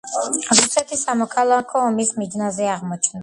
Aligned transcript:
რუსეთი 0.59 0.97
სამოქალაქო 1.01 1.83
ომის 1.91 2.11
მიჯნაზე 2.23 2.71
აღმოჩნდა. 2.79 3.19